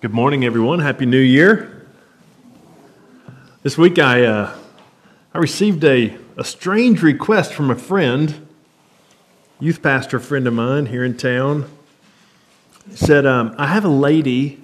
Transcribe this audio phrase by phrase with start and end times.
[0.00, 0.78] Good morning, everyone.
[0.78, 1.84] Happy New Year.
[3.64, 4.56] This week I, uh,
[5.34, 8.46] I received a, a strange request from a friend,
[9.58, 11.68] youth pastor friend of mine here in town.
[12.92, 14.62] Said, um, I have a lady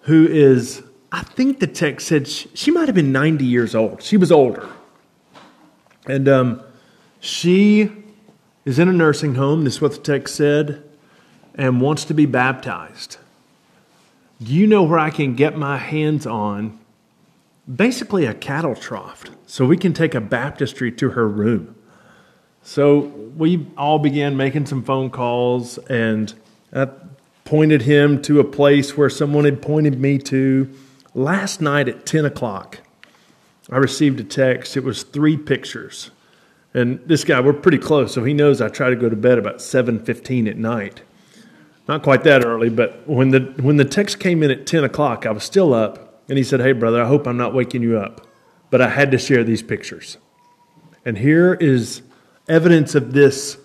[0.00, 0.82] who is,
[1.12, 4.02] I think the text said she, she might have been 90 years old.
[4.02, 4.68] She was older.
[6.08, 6.60] And um,
[7.20, 7.88] she
[8.64, 10.82] is in a nursing home, this is what the text said,
[11.54, 13.18] and wants to be baptized.
[14.44, 16.78] Do you know where I can get my hands on
[17.72, 21.74] basically a cattle trough so we can take a baptistry to her room?
[22.62, 22.98] So
[23.36, 26.34] we all began making some phone calls, and
[26.74, 26.90] I
[27.46, 30.70] pointed him to a place where someone had pointed me to.
[31.14, 32.80] Last night at 10 o'clock,
[33.70, 34.76] I received a text.
[34.76, 36.10] It was three pictures.
[36.74, 39.38] And this guy, we're pretty close, so he knows I try to go to bed
[39.38, 41.00] about 7.15 at night.
[41.86, 45.26] Not quite that early, but when the, when the text came in at 10 o'clock,
[45.26, 47.98] I was still up, and he said, Hey, brother, I hope I'm not waking you
[47.98, 48.26] up,
[48.70, 50.16] but I had to share these pictures.
[51.04, 52.00] And here is
[52.48, 53.58] evidence of this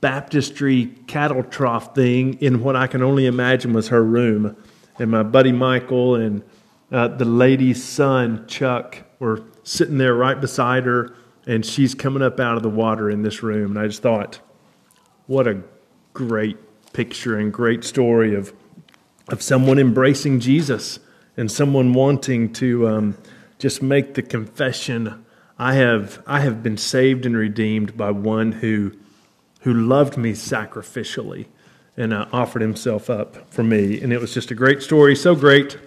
[0.00, 4.56] baptistry cattle trough thing in what I can only imagine was her room.
[4.98, 6.42] And my buddy Michael and
[6.90, 11.14] uh, the lady's son, Chuck, were sitting there right beside her,
[11.46, 13.76] and she's coming up out of the water in this room.
[13.76, 14.40] And I just thought,
[15.26, 15.62] what a
[16.14, 16.56] great
[16.98, 18.52] picture and great story of,
[19.28, 20.98] of someone embracing Jesus
[21.36, 23.16] and someone wanting to um,
[23.60, 25.24] just make the confession
[25.60, 28.96] I have, I have been saved and redeemed by one who,
[29.60, 31.46] who loved me sacrificially
[31.96, 34.00] and uh, offered himself up for me.
[34.00, 35.78] And it was just a great story, so great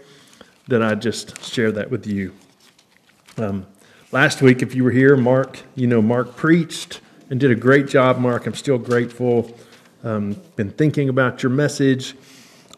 [0.69, 2.33] that I just share that with you.
[3.35, 3.67] Um,
[4.13, 7.89] last week, if you were here, Mark, you know, Mark preached and did a great
[7.89, 8.47] job, Mark.
[8.47, 9.53] I'm still grateful
[10.03, 12.15] um, been thinking about your message.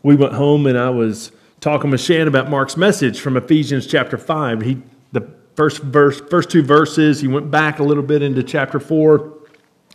[0.01, 1.31] We went home and I was
[1.61, 4.61] talking with Shan about Mark's message from Ephesians chapter 5.
[4.61, 4.81] He,
[5.11, 9.33] the first verse, first two verses, he went back a little bit into chapter 4.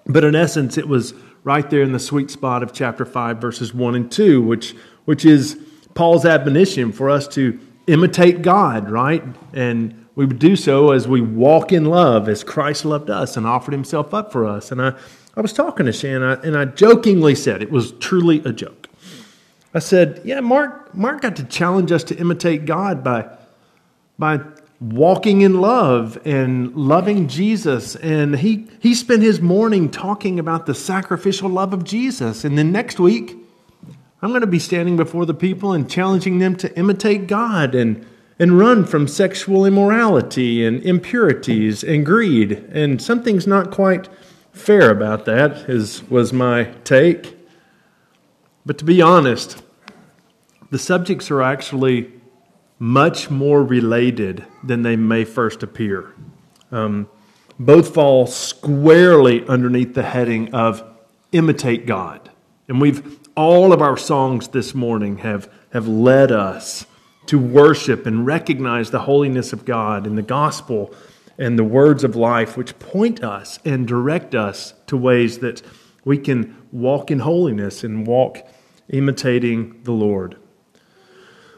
[0.07, 1.13] But in essence, it was
[1.45, 4.75] right there in the sweet spot of chapter 5, verses 1 and 2, which,
[5.05, 5.59] which is
[5.95, 9.23] Paul's admonition for us to imitate God, right?
[9.53, 13.47] And we would do so as we walk in love, as Christ loved us and
[13.47, 14.73] offered himself up for us.
[14.73, 14.95] And I,
[15.39, 18.89] I was talking to Shanna, and I jokingly said, it was truly a joke.
[19.73, 23.31] I said, Yeah, Mark, Mark got to challenge us to imitate God by,
[24.19, 24.41] by
[24.81, 27.95] walking in love and loving Jesus.
[27.95, 32.45] And he, he spent his morning talking about the sacrificial love of Jesus.
[32.45, 33.37] And then next week,
[34.21, 38.05] I'm going to be standing before the people and challenging them to imitate God and,
[38.41, 42.55] and run from sexual immorality and impurities and greed.
[42.73, 44.09] And something's not quite
[44.59, 47.37] fair about that, is, was my take.
[48.67, 49.63] But to be honest,
[50.71, 52.13] the subjects are actually
[52.79, 56.15] much more related than they may first appear.
[56.71, 57.09] Um,
[57.59, 60.85] both fall squarely underneath the heading of
[61.33, 62.31] imitate God.
[62.69, 66.87] And we've all of our songs this morning have, have led us
[67.27, 70.95] to worship and recognize the holiness of God in the gospel
[71.39, 75.63] and the words of life which point us and direct us to ways that
[76.05, 78.47] we can walk in holiness and walk
[78.89, 80.37] imitating the Lord.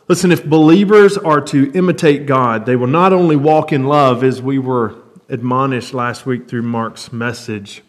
[0.09, 4.43] Listen, if believers are to imitate God, they will not only walk in love as
[4.43, 4.97] we were
[5.29, 7.83] admonished last week through Mark's message,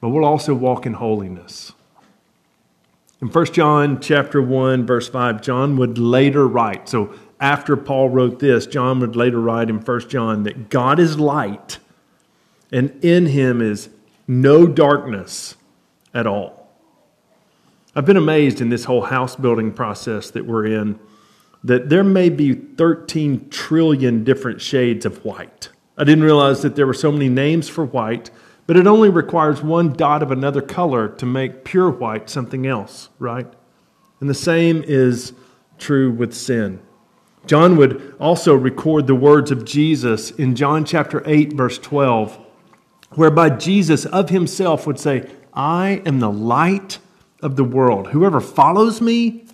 [0.00, 1.72] but we'll also walk in holiness.
[3.20, 6.88] In 1 John chapter 1 verse 5, John would later write.
[6.88, 11.18] So after Paul wrote this, John would later write in 1 John that God is
[11.18, 11.78] light
[12.72, 13.88] and in him is
[14.26, 15.56] no darkness
[16.12, 16.68] at all.
[17.94, 20.98] I've been amazed in this whole house building process that we're in
[21.64, 25.70] that there may be 13 trillion different shades of white.
[25.96, 28.30] I didn't realize that there were so many names for white,
[28.66, 33.08] but it only requires one dot of another color to make pure white something else,
[33.18, 33.52] right?
[34.20, 35.32] And the same is
[35.78, 36.80] true with sin.
[37.46, 42.38] John would also record the words of Jesus in John chapter 8, verse 12,
[43.12, 46.98] whereby Jesus of himself would say, I am the light
[47.42, 48.08] of the world.
[48.08, 49.46] Whoever follows me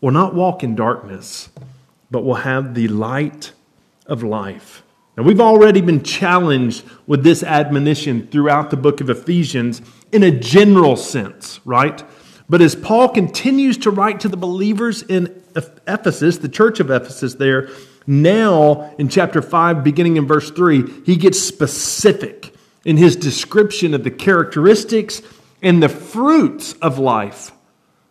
[0.00, 1.48] will not walk in darkness,
[2.10, 3.52] but will have the light
[4.06, 4.82] of life.
[5.16, 9.82] Now, we've already been challenged with this admonition throughout the book of Ephesians
[10.12, 12.04] in a general sense, right?
[12.48, 15.37] But as Paul continues to write to the believers in
[15.86, 17.68] Ephesus, the church of Ephesus there,
[18.06, 22.54] now in chapter 5, beginning in verse 3, he gets specific
[22.84, 25.20] in his description of the characteristics
[25.62, 27.52] and the fruits of life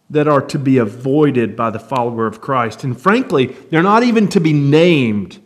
[0.09, 2.83] that are to be avoided by the follower of Christ.
[2.83, 5.39] And frankly, they're not even to be named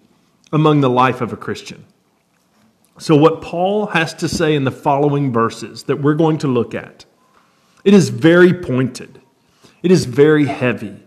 [0.51, 1.85] among the life of a Christian.
[2.99, 6.75] So, what Paul has to say in the following verses that we're going to look
[6.75, 7.05] at,
[7.83, 9.21] it is very pointed,
[9.81, 11.00] it is very heavy,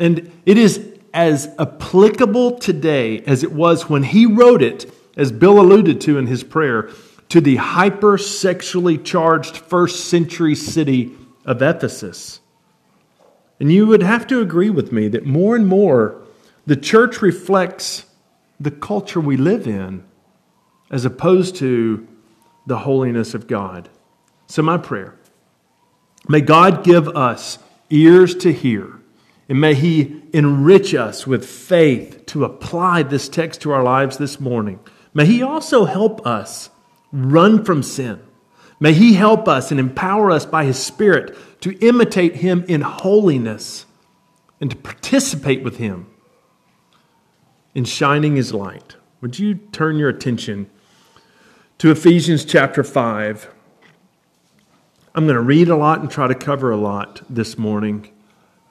[0.00, 5.60] and it is as applicable today as it was when he wrote it, as Bill
[5.60, 6.90] alluded to in his prayer,
[7.28, 11.12] to the hypersexually charged first century city
[11.44, 12.40] of Ephesus.
[13.60, 16.20] And you would have to agree with me that more and more
[16.66, 18.06] the church reflects
[18.58, 20.04] the culture we live in
[20.90, 22.06] as opposed to
[22.66, 23.88] the holiness of God.
[24.46, 25.16] So, my prayer
[26.28, 27.58] may God give us
[27.90, 28.99] ears to hear,
[29.50, 34.38] and may He enrich us with faith to apply this text to our lives this
[34.38, 34.78] morning.
[35.12, 36.70] May He also help us
[37.10, 38.22] run from sin.
[38.78, 43.86] May He help us and empower us by His Spirit to imitate Him in holiness
[44.60, 46.06] and to participate with Him
[47.74, 48.94] in shining His light.
[49.20, 50.70] Would you turn your attention
[51.78, 53.52] to Ephesians chapter 5?
[55.12, 58.10] I'm going to read a lot and try to cover a lot this morning,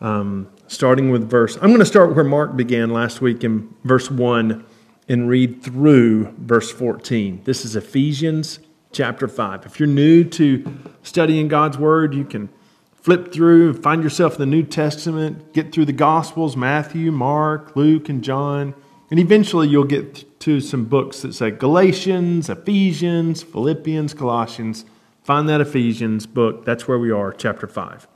[0.02, 1.56] um, starting with verse.
[1.58, 4.66] I'm going to start where Mark began last week in verse 1
[5.08, 7.42] and read through verse 14.
[7.44, 8.60] This is Ephesians
[8.92, 9.66] chapter 5.
[9.66, 10.66] If you're new to
[11.04, 12.50] studying God's Word, you can
[12.94, 17.76] flip through, and find yourself in the New Testament, get through the Gospels Matthew, Mark,
[17.76, 18.76] Luke, and John.
[19.10, 24.86] And eventually you'll get to some books that say Galatians, Ephesians, Philippians, Colossians.
[25.24, 26.66] Find that Ephesians book.
[26.66, 28.08] That's where we are, chapter 5.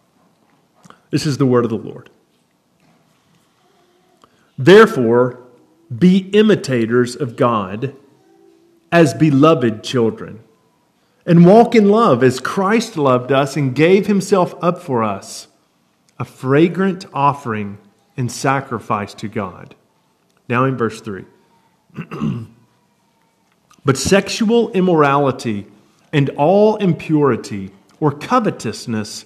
[1.13, 2.09] This is the word of the Lord.
[4.57, 5.43] Therefore,
[5.95, 7.95] be imitators of God
[8.91, 10.39] as beloved children
[11.23, 15.49] and walk in love as Christ loved us and gave himself up for us,
[16.17, 17.77] a fragrant offering
[18.17, 19.75] and sacrifice to God.
[20.49, 21.25] Now in verse 3.
[23.85, 25.67] but sexual immorality
[26.11, 27.69] and all impurity
[27.99, 29.25] or covetousness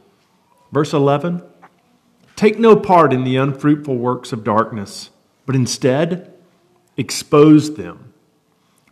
[0.71, 1.43] Verse 11
[2.35, 5.11] Take no part in the unfruitful works of darkness,
[5.45, 6.33] but instead
[6.97, 8.13] expose them.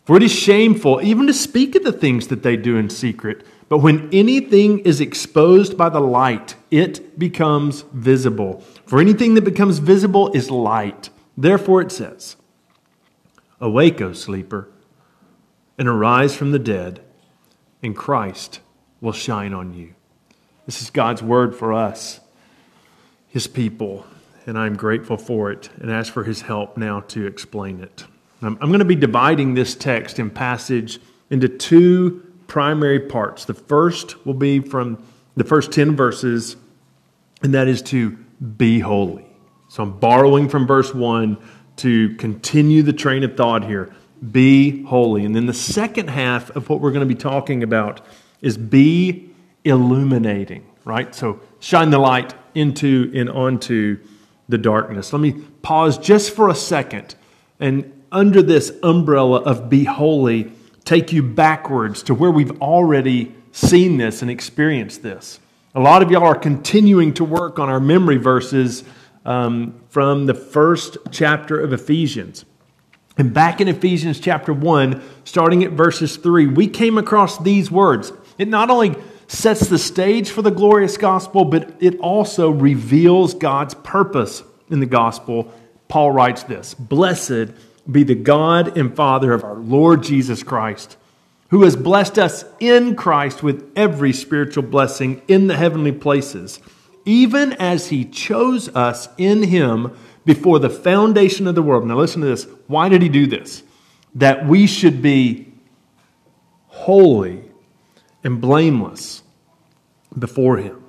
[0.04, 3.46] For it is shameful even to speak of the things that they do in secret.
[3.68, 8.64] But when anything is exposed by the light, it becomes visible.
[8.86, 11.10] For anything that becomes visible is light.
[11.36, 12.34] Therefore it says,
[13.60, 14.68] Awake, O sleeper,
[15.78, 17.00] and arise from the dead,
[17.82, 18.60] and Christ
[19.00, 19.94] will shine on you.
[20.70, 22.20] This is God's word for us,
[23.26, 24.06] his people,
[24.46, 28.04] and I'm grateful for it and ask for his help now to explain it.
[28.40, 33.46] I'm going to be dividing this text and passage into two primary parts.
[33.46, 35.02] The first will be from
[35.34, 36.54] the first 10 verses,
[37.42, 38.10] and that is to
[38.56, 39.26] be holy.
[39.70, 41.36] So I'm borrowing from verse 1
[41.78, 43.92] to continue the train of thought here.
[44.30, 45.24] Be holy.
[45.24, 48.06] And then the second half of what we're going to be talking about
[48.40, 49.29] is be
[49.64, 51.14] illuminating, right?
[51.14, 53.98] So shine the light into and onto
[54.48, 55.12] the darkness.
[55.12, 57.14] Let me pause just for a second
[57.60, 60.52] and under this umbrella of be holy,
[60.84, 65.38] take you backwards to where we've already seen this and experienced this.
[65.74, 68.82] A lot of y'all are continuing to work on our memory verses
[69.24, 72.44] um, from the first chapter of Ephesians.
[73.16, 78.12] And back in Ephesians chapter 1, starting at verses 3, we came across these words.
[78.38, 78.96] It not only
[79.30, 84.86] sets the stage for the glorious gospel, but it also reveals God's purpose in the
[84.86, 85.52] gospel.
[85.88, 87.52] Paul writes this Blessed
[87.90, 90.96] be the God and Father of our Lord Jesus Christ,
[91.48, 96.60] who has blessed us in Christ with every spiritual blessing in the heavenly places
[97.04, 101.86] even as he chose us in him before the foundation of the world.
[101.86, 102.46] Now, listen to this.
[102.66, 103.62] Why did he do this?
[104.14, 105.52] That we should be
[106.68, 107.42] holy
[108.22, 109.19] and blameless
[110.18, 110.82] before him.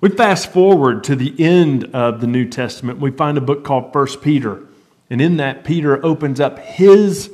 [0.00, 3.00] We fast forward to the end of the New Testament.
[3.00, 4.62] We find a book called First Peter.
[5.08, 7.30] And in that, Peter opens up his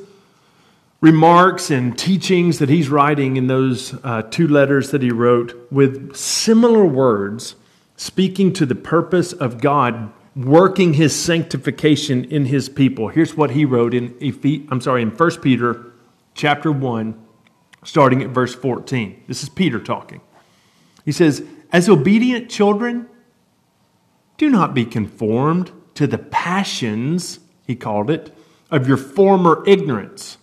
[1.01, 6.15] remarks and teachings that he's writing in those uh, two letters that he wrote with
[6.15, 7.57] similar words,
[7.97, 13.09] speaking to the purpose of God working his sanctification in his people.
[13.09, 14.15] Here's what he wrote in
[14.71, 15.93] I'm sorry, in 1 Peter
[16.35, 17.27] chapter 1,
[17.85, 19.25] starting at verse 14.
[19.27, 20.21] This is Peter talking.
[21.05, 23.09] He says, As obedient children,
[24.39, 28.35] do not be conformed to the passions, he called it,
[28.71, 30.39] of your former ignorance.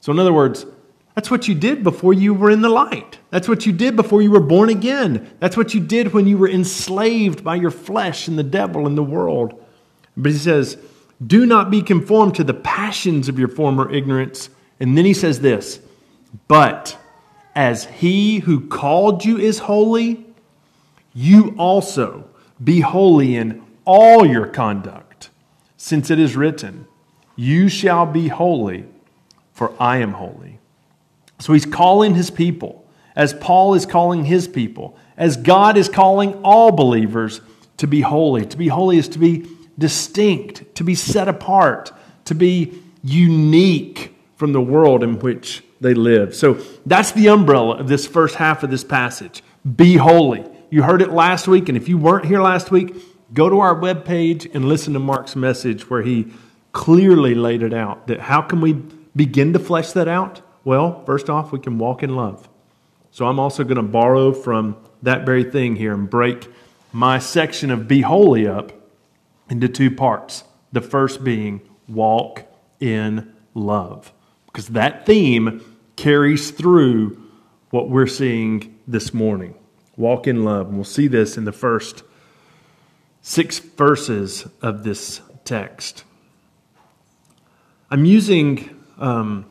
[0.00, 0.66] So, in other words,
[1.14, 3.18] that's what you did before you were in the light.
[3.30, 5.32] That's what you did before you were born again.
[5.38, 8.98] That's what you did when you were enslaved by your flesh and the devil and
[8.98, 9.64] the world.
[10.16, 10.76] But he says,
[11.24, 14.50] Do not be conformed to the passions of your former ignorance.
[14.80, 15.80] And then he says this,
[16.48, 16.98] But
[17.54, 20.26] as he who called you is holy,
[21.14, 22.28] you also
[22.62, 25.30] be holy in all your conduct,
[25.76, 26.86] since it is written,
[27.36, 28.86] You shall be holy,
[29.52, 30.58] for I am holy.
[31.38, 36.34] So he's calling his people, as Paul is calling his people, as God is calling
[36.42, 37.40] all believers
[37.76, 38.46] to be holy.
[38.46, 39.46] To be holy is to be
[39.78, 41.92] distinct, to be set apart,
[42.24, 42.72] to be
[43.02, 46.34] unique from the world in which they live.
[46.34, 46.54] So
[46.86, 49.42] that's the umbrella of this first half of this passage.
[49.76, 50.44] Be holy.
[50.70, 52.94] You heard it last week, and if you weren't here last week,
[53.32, 56.32] go to our webpage and listen to Mark's message where he
[56.72, 58.06] clearly laid it out.
[58.08, 58.72] That how can we
[59.14, 60.40] begin to flesh that out?
[60.64, 62.48] Well, first off, we can walk in love.
[63.10, 66.48] So I'm also going to borrow from that very thing here and break
[66.92, 68.72] my section of Be Holy up
[69.48, 70.44] into two parts.
[70.72, 72.42] The first being walk
[72.80, 74.12] in love,
[74.54, 75.60] because that theme
[75.96, 77.20] carries through
[77.70, 79.52] what we're seeing this morning.
[79.96, 80.68] Walk in love.
[80.68, 82.04] And we'll see this in the first
[83.20, 86.04] six verses of this text.
[87.90, 89.46] I'm using um,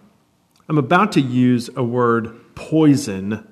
[0.70, 3.46] I'm about to use a word poison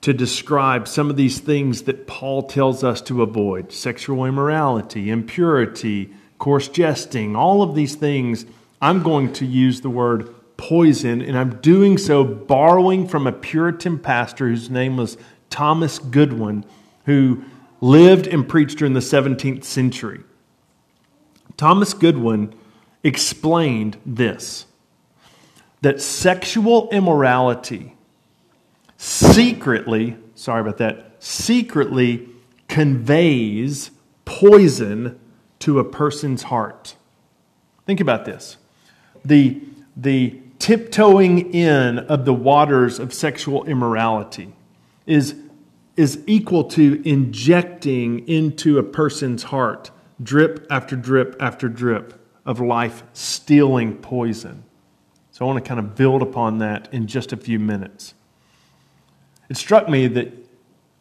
[0.00, 6.12] to describe some of these things that Paul tells us to avoid sexual immorality, impurity,
[6.40, 8.44] coarse jesting, all of these things.
[8.82, 13.98] I'm going to use the word poison, and I'm doing so borrowing from a Puritan
[13.98, 15.16] pastor whose name was
[15.48, 16.66] Thomas Goodwin,
[17.06, 17.42] who
[17.80, 20.20] lived and preached during the 17th century.
[21.56, 22.54] Thomas Goodwin
[23.02, 24.66] explained this
[25.80, 27.96] that sexual immorality
[28.98, 32.28] secretly, sorry about that, secretly
[32.68, 33.92] conveys
[34.26, 35.18] poison
[35.60, 36.96] to a person's heart.
[37.86, 38.58] Think about this.
[39.24, 39.62] The,
[39.96, 44.52] the tiptoeing in of the waters of sexual immorality
[45.06, 45.34] is,
[45.96, 49.90] is equal to injecting into a person's heart
[50.22, 52.14] drip after drip after drip
[52.44, 54.62] of life stealing poison.
[55.30, 58.14] So I want to kind of build upon that in just a few minutes.
[59.48, 60.32] It struck me that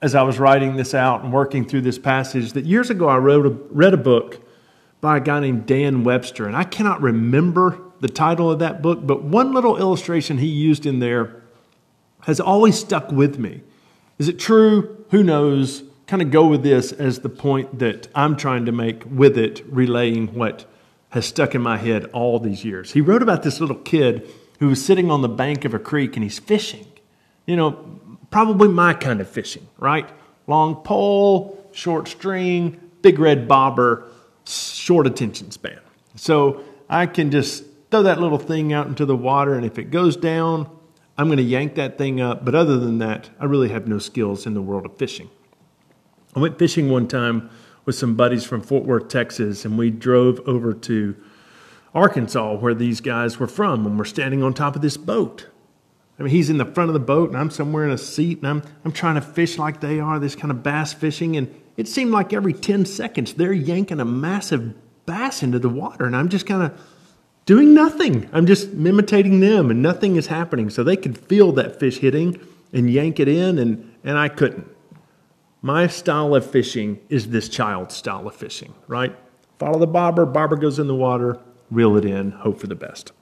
[0.02, 3.18] as I was writing this out and working through this passage, that years ago I
[3.18, 4.42] wrote a, read a book
[5.02, 9.06] by a guy named Dan Webster, and I cannot remember the title of that book,
[9.06, 11.42] but one little illustration he used in there
[12.22, 13.62] has always stuck with me.
[14.18, 15.06] Is it true?
[15.12, 15.84] Who knows?
[16.08, 19.64] Kind of go with this as the point that I'm trying to make with it,
[19.70, 20.66] relaying what
[21.10, 22.94] has stuck in my head all these years.
[22.94, 24.28] He wrote about this little kid
[24.60, 26.86] who was sitting on the bank of a creek and he's fishing.
[27.46, 30.10] You know, probably my kind of fishing, right?
[30.48, 34.08] Long pole, short string, big red bobber,
[34.46, 35.80] short attention span.
[36.16, 39.86] So I can just throw that little thing out into the water, and if it
[39.86, 40.70] goes down,
[41.18, 42.46] I'm going to yank that thing up.
[42.46, 45.30] But other than that, I really have no skills in the world of fishing.
[46.36, 47.50] I went fishing one time
[47.86, 51.16] with some buddies from Fort Worth, Texas, and we drove over to
[51.94, 55.48] Arkansas, where these guys were from, and we're standing on top of this boat.
[56.20, 58.40] I mean, he's in the front of the boat, and I'm somewhere in a seat,
[58.40, 61.36] and I'm, I'm trying to fish like they are, this kind of bass fishing.
[61.36, 66.06] And it seemed like every 10 seconds they're yanking a massive bass into the water,
[66.06, 66.80] and I'm just kind of
[67.50, 68.30] doing nothing.
[68.32, 70.70] I'm just imitating them, and nothing is happening.
[70.70, 72.40] So they could feel that fish hitting
[72.74, 74.68] and yank it in, and, and I couldn't.
[75.64, 79.18] My style of fishing is this child's style of fishing, right?
[79.58, 81.40] Follow the bobber, bobber goes in the water,
[81.72, 83.14] reel it in, hope for the best.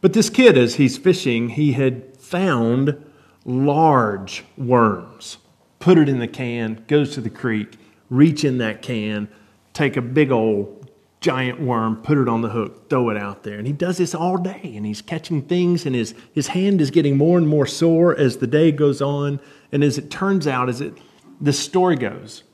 [0.00, 3.04] But this kid, as he's fishing, he had found
[3.44, 5.38] large worms.
[5.80, 7.76] put it in the can, goes to the creek,
[8.08, 9.26] reach in that can,
[9.72, 10.77] take a big old
[11.20, 13.58] giant worm, put it on the hook, throw it out there.
[13.58, 16.90] And he does this all day and he's catching things and his, his hand is
[16.90, 19.40] getting more and more sore as the day goes on.
[19.72, 20.94] And as it turns out, as it
[21.40, 22.44] the story goes,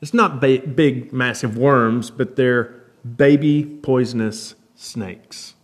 [0.00, 2.74] it's not ba- big, massive worms, but they're
[3.16, 5.54] baby poisonous snakes.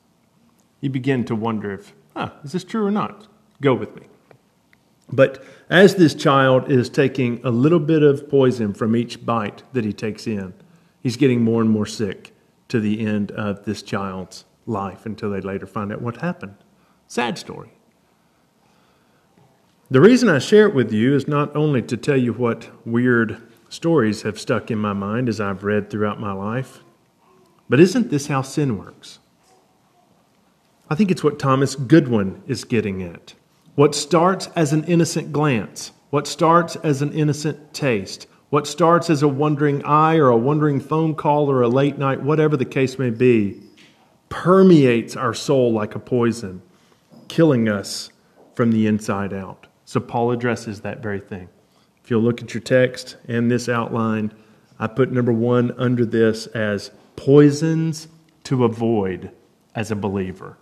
[0.81, 3.27] You begin to wonder if, huh, is this true or not?
[3.61, 4.03] Go with me.
[5.11, 9.85] But as this child is taking a little bit of poison from each bite that
[9.85, 10.53] he takes in,
[11.03, 12.36] he's getting more and more sick
[12.69, 16.57] to the end of this child's life until they later find out what happened.
[17.07, 17.71] Sad story.
[19.89, 23.41] The reason I share it with you is not only to tell you what weird
[23.69, 26.81] stories have stuck in my mind as I've read throughout my life,
[27.69, 29.21] but isn't this how sin works?
[30.91, 33.35] I think it's what Thomas Goodwin is getting at.
[33.77, 39.23] What starts as an innocent glance, what starts as an innocent taste, what starts as
[39.23, 42.99] a wondering eye or a wondering phone call or a late night, whatever the case
[42.99, 43.61] may be,
[44.29, 46.63] permeates our soul like a poison,
[47.29, 48.11] killing us
[48.55, 49.67] from the inside out.
[49.85, 51.49] So Paul addresses that very thing.
[52.03, 54.33] If you'll look at your text and this outline,
[54.79, 58.09] I put number one under this as poisons
[58.45, 59.33] to avoid
[59.75, 60.57] as a believer.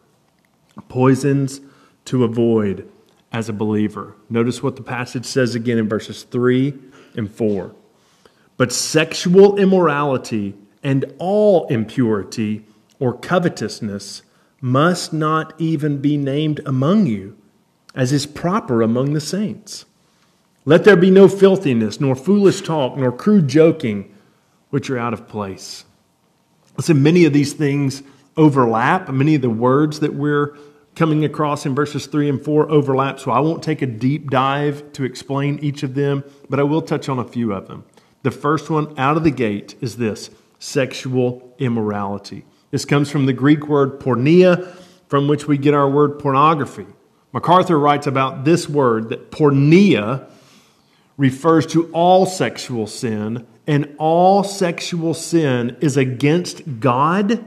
[0.88, 1.60] Poisons
[2.06, 2.90] to avoid
[3.32, 4.16] as a believer.
[4.30, 6.72] Notice what the passage says again in verses 3
[7.16, 7.74] and 4.
[8.56, 12.64] But sexual immorality and all impurity
[12.98, 14.22] or covetousness
[14.60, 17.36] must not even be named among you,
[17.94, 19.84] as is proper among the saints.
[20.64, 24.14] Let there be no filthiness, nor foolish talk, nor crude joking,
[24.70, 25.84] which are out of place.
[26.76, 28.02] Listen, many of these things
[28.36, 29.08] overlap.
[29.10, 30.56] Many of the words that we're
[30.94, 34.92] coming across in verses 3 and 4 overlap, so I won't take a deep dive
[34.92, 37.84] to explain each of them, but I will touch on a few of them.
[38.22, 42.44] The first one out of the gate is this sexual immorality.
[42.70, 44.66] This comes from the Greek word porneia,
[45.08, 46.86] from which we get our word pornography.
[47.32, 50.30] MacArthur writes about this word that porneia
[51.16, 57.44] refers to all sexual sin, and all sexual sin is against God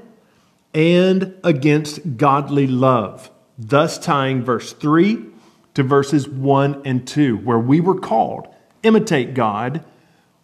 [0.73, 5.25] and against godly love thus tying verse 3
[5.73, 8.47] to verses 1 and 2, where we were called
[8.83, 9.83] imitate God,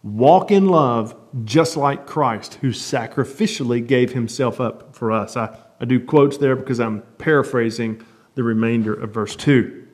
[0.02, 5.38] walk in love, just like Christ, who sacrificially gave himself up for us.
[5.38, 9.88] I, I do quotes there because I'm paraphrasing the remainder of verse 2.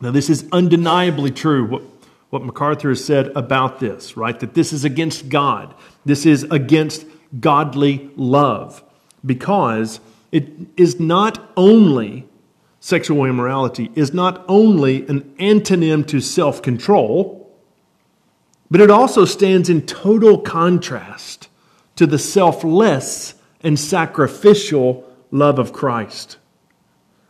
[0.00, 1.82] Now, this is undeniably true, what,
[2.30, 4.38] what MacArthur has said about this, right?
[4.40, 5.74] That this is against God.
[6.04, 7.06] This is against
[7.40, 8.82] godly love
[9.24, 10.00] because
[10.32, 12.26] it is not only
[12.80, 17.50] sexual immorality is not only an antonym to self control,
[18.70, 21.48] but it also stands in total contrast
[21.96, 26.36] to the selfless and sacrificial love of Christ.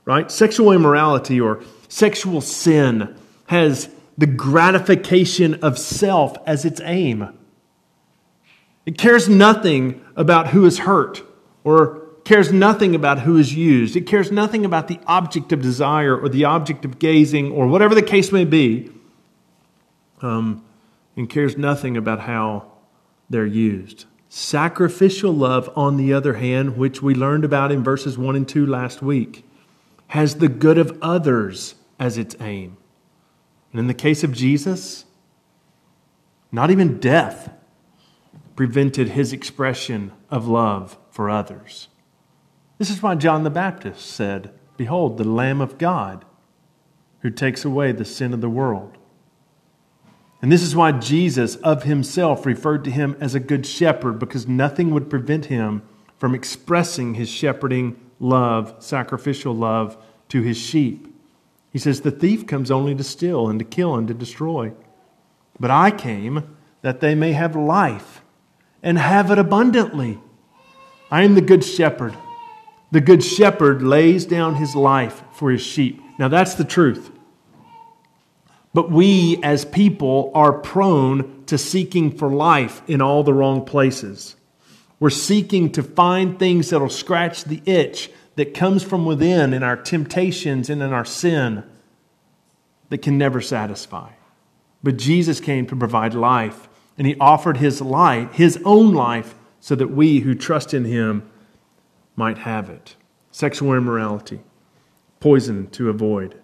[0.05, 0.31] Right?
[0.31, 7.37] Sexual immorality or sexual sin has the gratification of self as its aim.
[8.87, 11.23] It cares nothing about who is hurt
[11.65, 13.95] or cares nothing about who is used.
[13.95, 17.95] It cares nothing about the object of desire or the object of gazing or whatever
[17.95, 18.91] the case may be.
[20.21, 20.65] Um,
[21.15, 22.73] and cares nothing about how
[23.31, 24.07] they're used.
[24.29, 28.67] Sacrificial love, on the other hand, which we learned about in verses 1 and 2
[28.67, 29.45] last week,
[30.09, 32.77] has the good of others as its aim.
[33.71, 35.05] And in the case of Jesus,
[36.51, 37.53] not even death
[38.57, 41.87] prevented his expression of love for others.
[42.79, 46.25] This is why John the Baptist said, Behold, the Lamb of God
[47.21, 48.99] who takes away the sin of the world.
[50.43, 54.47] And this is why Jesus of himself referred to him as a good shepherd, because
[54.47, 55.83] nothing would prevent him
[56.19, 59.97] from expressing his shepherding love, sacrificial love
[60.29, 61.13] to his sheep.
[61.73, 64.73] He says, The thief comes only to steal and to kill and to destroy.
[65.59, 68.23] But I came that they may have life
[68.83, 70.21] and have it abundantly.
[71.11, 72.15] I am the good shepherd.
[72.91, 76.01] The good shepherd lays down his life for his sheep.
[76.19, 77.11] Now, that's the truth.
[78.73, 84.37] But we as people are prone to seeking for life in all the wrong places.
[85.01, 89.77] We're seeking to find things that'll scratch the itch that comes from within in our
[89.77, 91.65] temptations and in our sin
[92.91, 94.11] that can never satisfy.
[94.83, 99.75] But Jesus came to provide life, and he offered his life, his own life, so
[99.75, 101.29] that we who trust in him
[102.17, 102.97] might have it.
[103.31, 104.41] Sexual immorality,
[105.21, 106.41] poison to avoid.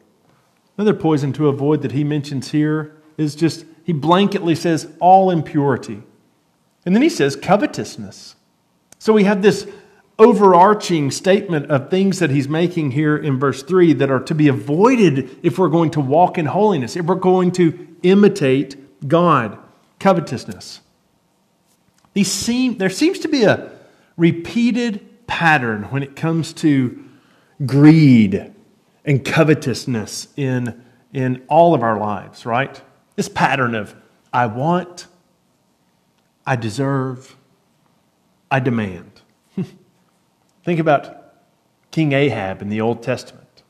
[0.77, 6.03] Another poison to avoid that he mentions here is just, he blanketly says all impurity.
[6.85, 8.37] And then he says covetousness.
[8.99, 9.67] So we have this
[10.19, 14.49] overarching statement of things that he's making here in verse 3 that are to be
[14.49, 19.59] avoided if we're going to walk in holiness, if we're going to imitate God.
[19.99, 20.81] Covetousness.
[22.13, 23.73] These seem, there seems to be a
[24.17, 27.03] repeated pattern when it comes to
[27.65, 28.53] greed
[29.03, 32.83] and covetousness in, in all of our lives, right?
[33.17, 33.97] This pattern of
[34.31, 35.07] I want,
[36.47, 37.35] I deserve,
[38.51, 39.23] I demand.
[40.65, 41.33] Think about
[41.91, 43.63] King Ahab in the Old Testament.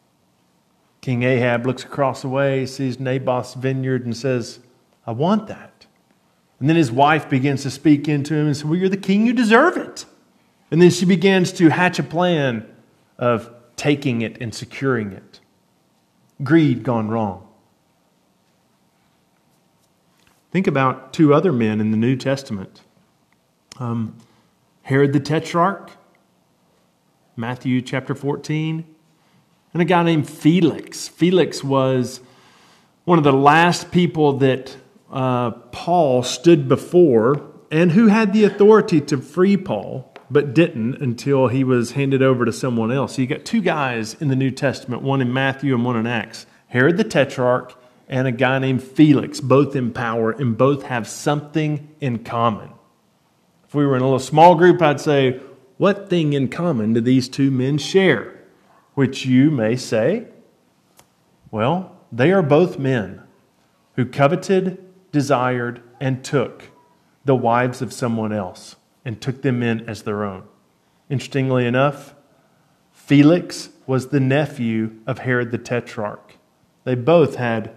[1.00, 4.58] King Ahab looks across the way, sees Naboth's vineyard, and says,
[5.06, 5.86] I want that.
[6.58, 9.28] And then his wife begins to speak into him and says, Well, you're the king,
[9.28, 10.06] you deserve it.
[10.72, 12.66] And then she begins to hatch a plan
[13.18, 15.38] of taking it and securing it.
[16.42, 17.46] Greed gone wrong.
[20.50, 22.80] Think about two other men in the New Testament
[23.78, 24.16] um,
[24.82, 25.90] Herod the Tetrarch,
[27.36, 28.86] Matthew chapter 14,
[29.74, 31.06] and a guy named Felix.
[31.06, 32.20] Felix was
[33.04, 34.74] one of the last people that
[35.10, 41.48] uh, Paul stood before and who had the authority to free Paul, but didn't until
[41.48, 43.16] he was handed over to someone else.
[43.16, 46.06] So you got two guys in the New Testament, one in Matthew and one in
[46.06, 47.76] Acts Herod the Tetrarch
[48.08, 52.70] and a guy named Felix, both in power and both have something in common.
[53.68, 55.40] If we were in a little small group, I'd say,
[55.76, 58.40] What thing in common do these two men share?
[58.94, 60.28] Which you may say,
[61.50, 63.22] Well, they are both men
[63.96, 66.70] who coveted, desired, and took
[67.24, 70.44] the wives of someone else and took them in as their own.
[71.10, 72.14] Interestingly enough,
[72.92, 76.36] Felix was the nephew of Herod the Tetrarch.
[76.84, 77.74] They both had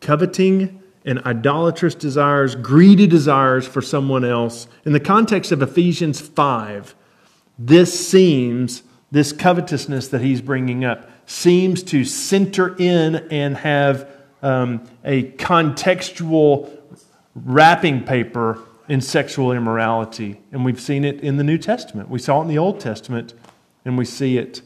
[0.00, 4.68] coveting and idolatrous desires, greedy desires for someone else.
[4.84, 6.94] In the context of Ephesians 5,
[7.58, 14.08] this seems, this covetousness that he's bringing up, seems to center in and have
[14.42, 16.70] um, a contextual
[17.34, 20.40] wrapping paper in sexual immorality.
[20.50, 22.08] And we've seen it in the New Testament.
[22.08, 23.34] We saw it in the Old Testament,
[23.84, 24.62] and we see it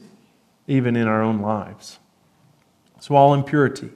[0.66, 1.98] even in our own lives.
[3.00, 3.90] So, all impurity,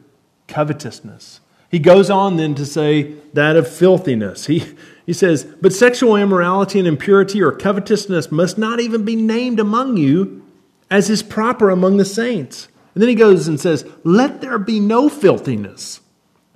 [0.49, 4.47] covetousness, he goes on then to say that of filthiness.
[4.47, 4.65] He,
[5.05, 9.97] he says, But sexual immorality and impurity or covetousness must not even be named among
[9.97, 10.45] you
[10.91, 12.69] as is proper among the saints.
[12.95, 16.01] And then he goes and says, Let there be no filthiness,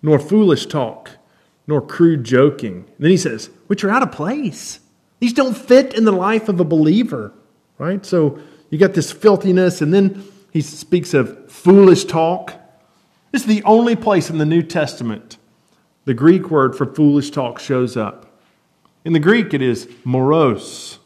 [0.03, 1.11] nor foolish talk,
[1.67, 2.85] nor crude joking.
[2.87, 4.81] And then he says, Which are out of place.
[5.21, 7.33] These don't fit in the life of a believer,
[7.79, 8.05] right?
[8.05, 12.55] So you got this filthiness, and then he speaks of foolish talk.
[13.33, 15.37] This is the only place in the New Testament
[16.07, 18.27] the Greek word for foolish talk shows up.
[19.05, 20.99] In the Greek, it is moros.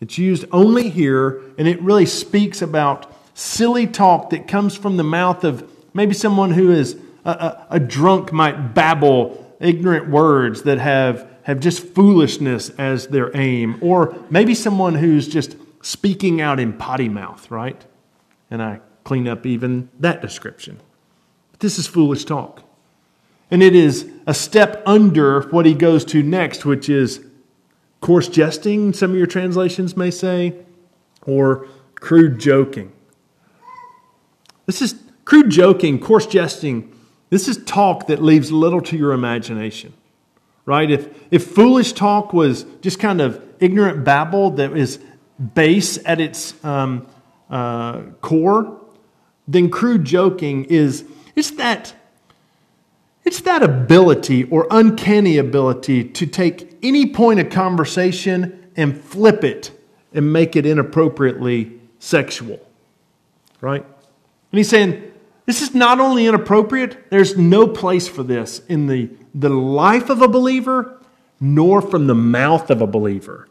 [0.00, 5.02] It's used only here, and it really speaks about silly talk that comes from the
[5.02, 10.78] mouth of maybe someone who is a, a, a drunk might babble ignorant words that
[10.78, 16.72] have, have just foolishness as their aim, or maybe someone who's just speaking out in
[16.72, 17.84] potty mouth, right?
[18.50, 20.80] And I clean up even that description.
[21.52, 22.62] But this is foolish talk.
[23.50, 27.24] And it is a step under what he goes to next, which is
[28.00, 30.54] coarse jesting, some of your translations may say,
[31.26, 32.92] or crude joking.
[34.66, 36.93] This is crude joking, coarse jesting.
[37.34, 39.92] This is talk that leaves little to your imagination,
[40.66, 40.88] right?
[40.88, 45.00] If, if foolish talk was just kind of ignorant babble that is
[45.52, 47.08] base at its um,
[47.50, 48.80] uh, core,
[49.48, 51.92] then crude joking is it's that
[53.24, 59.72] it's that ability or uncanny ability to take any point of conversation and flip it
[60.12, 62.60] and make it inappropriately sexual.
[63.60, 63.82] Right?
[63.82, 65.13] And he's saying,
[65.46, 70.22] this is not only inappropriate, there's no place for this in the, the life of
[70.22, 71.00] a believer,
[71.40, 73.48] nor from the mouth of a believer.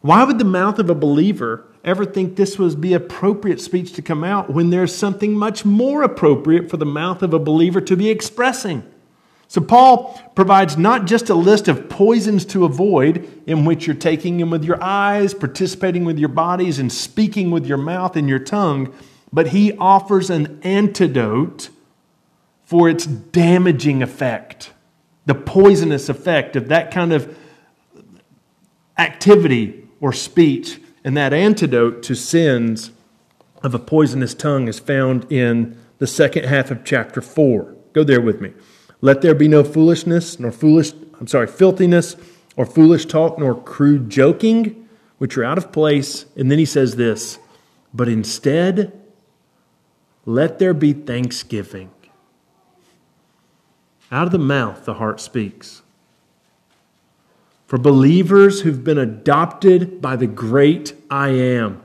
[0.00, 4.02] Why would the mouth of a believer ever think this would be appropriate speech to
[4.02, 7.96] come out when there's something much more appropriate for the mouth of a believer to
[7.96, 8.84] be expressing?
[9.50, 14.36] So, Paul provides not just a list of poisons to avoid, in which you're taking
[14.36, 18.40] them with your eyes, participating with your bodies, and speaking with your mouth and your
[18.40, 18.92] tongue,
[19.32, 21.70] but he offers an antidote
[22.64, 24.72] for its damaging effect,
[25.26, 27.36] the poisonous effect of that kind of
[28.98, 30.80] activity or speech.
[31.04, 32.90] And that antidote to sins
[33.62, 37.74] of a poisonous tongue is found in the second half of chapter 4.
[37.92, 38.52] Go there with me.
[39.00, 42.16] Let there be no foolishness, nor foolish, I'm sorry, filthiness,
[42.56, 44.88] or foolish talk, nor crude joking,
[45.18, 46.26] which are out of place.
[46.36, 47.38] And then he says this,
[47.94, 48.97] but instead,
[50.28, 51.90] let there be thanksgiving.
[54.12, 55.80] Out of the mouth, the heart speaks.
[57.66, 61.82] For believers who've been adopted by the great I am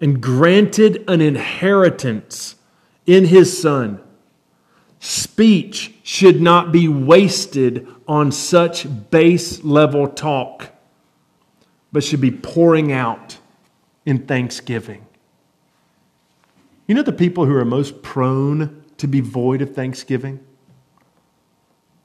[0.00, 2.56] and granted an inheritance
[3.06, 4.00] in his Son,
[4.98, 10.70] speech should not be wasted on such base level talk,
[11.92, 13.38] but should be pouring out
[14.04, 15.07] in thanksgiving.
[16.88, 20.40] You know the people who are most prone to be void of thanksgiving?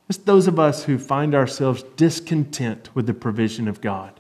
[0.09, 4.19] It's those of us who find ourselves discontent with the provision of God,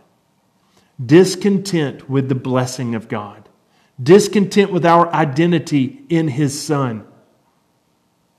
[1.05, 3.49] discontent with the blessing of God,
[4.01, 7.05] discontent with our identity in His Son.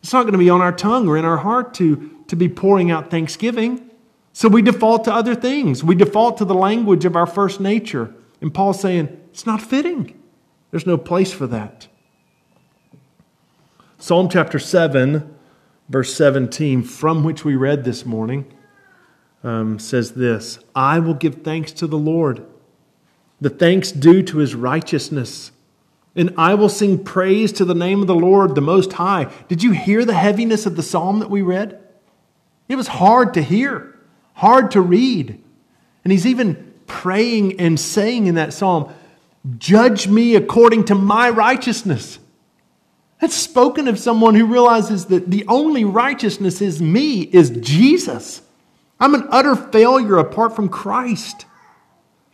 [0.02, 2.48] It's not going to be on our tongue or in our heart to, to be
[2.48, 3.90] pouring out thanksgiving.
[4.32, 5.84] So we default to other things.
[5.84, 8.14] We default to the language of our first nature.
[8.40, 10.20] And Paul's saying, it's not fitting.
[10.70, 11.87] There's no place for that.
[13.98, 15.37] Psalm chapter 7,
[15.88, 18.52] verse 17, from which we read this morning,
[19.42, 22.44] um, says this I will give thanks to the Lord,
[23.40, 25.52] the thanks due to his righteousness.
[26.16, 29.33] And I will sing praise to the name of the Lord, the Most High.
[29.48, 31.80] Did you hear the heaviness of the psalm that we read?
[32.68, 33.98] It was hard to hear,
[34.35, 35.42] hard to read.
[36.04, 38.94] And he's even praying and saying in that psalm,
[39.59, 42.18] Judge me according to my righteousness.
[43.24, 48.42] That's spoken of someone who realizes that the only righteousness is me, is Jesus.
[49.00, 51.46] I'm an utter failure apart from Christ.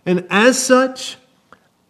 [0.04, 1.16] And as such,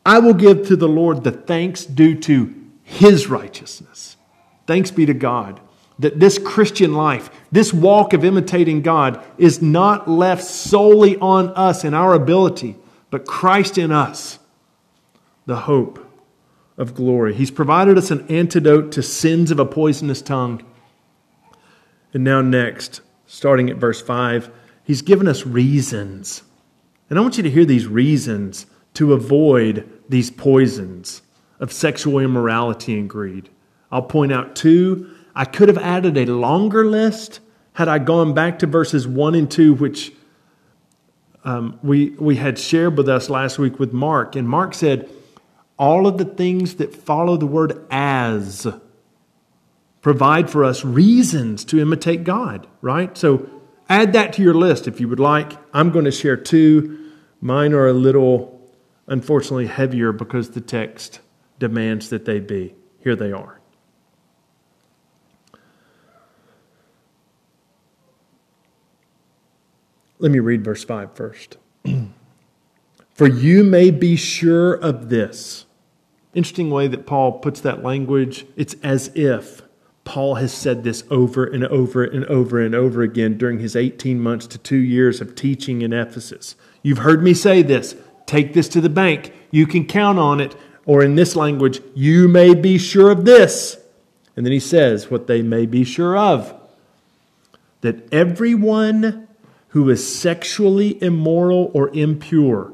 [0.05, 4.19] I will give to the Lord the thanks due to his righteousness.
[4.67, 5.61] Thanks be to God
[5.99, 11.85] that this Christian life, this walk of imitating God, is not left solely on us
[11.85, 12.77] and our ability,
[13.11, 14.39] but Christ in us,
[15.47, 16.10] the hope
[16.81, 17.35] of glory.
[17.35, 20.65] He's provided us an antidote to sins of a poisonous tongue.
[22.15, 24.51] And now, next, starting at verse 5,
[24.83, 26.43] he's given us reasons.
[27.11, 28.65] And I want you to hear these reasons
[28.95, 31.21] to avoid these poisons
[31.61, 33.51] of sexual immorality and greed.
[33.93, 35.15] I'll point out two.
[35.35, 37.41] I could have added a longer list
[37.75, 40.13] had I gone back to verses 1 and 2, which
[41.45, 44.35] um, we, we had shared with us last week with Mark.
[44.35, 45.11] And Mark said,
[45.81, 48.67] all of the things that follow the word as
[50.03, 53.17] provide for us reasons to imitate God, right?
[53.17, 53.49] So
[53.89, 55.53] add that to your list if you would like.
[55.73, 57.13] I'm going to share two.
[57.41, 58.61] Mine are a little,
[59.07, 61.21] unfortunately, heavier because the text
[61.59, 62.75] demands that they be.
[62.99, 63.59] Here they are.
[70.19, 71.57] Let me read verse 5 first.
[73.15, 75.65] For you may be sure of this
[76.35, 78.47] Interesting way that Paul puts that language.
[78.57, 79.63] It's as if
[80.05, 84.21] Paul has said this over and over and over and over again during his 18
[84.21, 86.57] months to two years of teaching in Ephesus.
[86.83, 87.97] You've heard me say this.
[88.27, 89.33] Take this to the bank.
[89.51, 90.57] You can count on it.
[90.87, 93.77] Or in this language, you may be sure of this.
[94.37, 96.55] And then he says what they may be sure of
[97.83, 99.29] that everyone
[99.69, 102.73] who is sexually immoral or impure,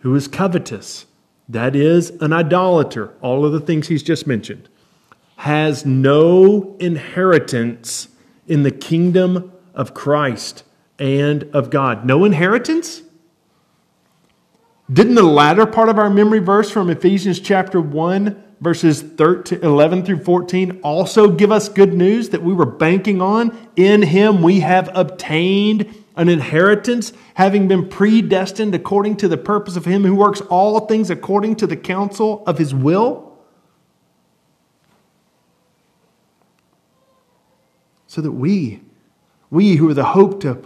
[0.00, 1.06] who is covetous,
[1.48, 4.68] that is an idolater, all of the things he's just mentioned,
[5.36, 8.08] has no inheritance
[8.46, 10.64] in the kingdom of Christ
[10.98, 12.04] and of God.
[12.06, 13.02] No inheritance?
[14.92, 20.04] Didn't the latter part of our memory verse from Ephesians chapter 1, verses 13, 11
[20.04, 23.56] through 14, also give us good news that we were banking on?
[23.76, 29.84] In him we have obtained an inheritance, having been predestined according to the purpose of
[29.84, 33.32] Him who works all things according to the counsel of His will?
[38.06, 38.82] So that we,
[39.50, 40.62] we who are the hope to,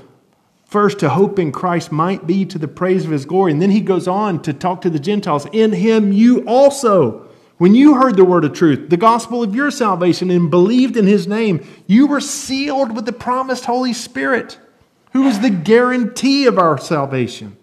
[0.65, 3.53] first to hope in Christ, might be to the praise of His glory.
[3.53, 5.47] And then He goes on to talk to the Gentiles.
[5.53, 7.29] In Him you also,
[7.59, 11.07] when you heard the word of truth, the gospel of your salvation, and believed in
[11.07, 14.59] His name, you were sealed with the promised Holy Spirit
[15.17, 17.57] who is the guarantee of our salvation,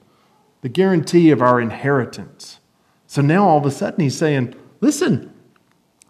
[0.61, 2.59] the guarantee of our inheritance.
[3.05, 5.31] So now all of a sudden he's saying, Listen,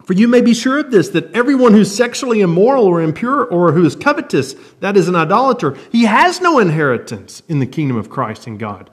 [0.06, 3.73] for you may be sure of this, that everyone who's sexually immoral or impure or
[3.73, 8.10] who is covetous, that is an idolater, he has no inheritance in the kingdom of
[8.10, 8.89] Christ and God.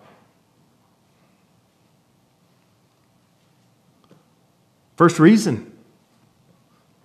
[4.97, 5.73] First reason